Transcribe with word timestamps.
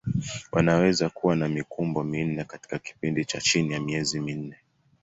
Wanaweza 0.51 1.09
kuwa 1.09 1.35
na 1.35 1.47
mikumbo 1.47 2.03
minne 2.03 2.43
katika 2.43 2.79
kipindi 2.79 3.25
cha 3.25 3.41
chini 3.41 3.73
ya 3.73 3.79
miezi 3.79 4.19
minne. 4.19 4.55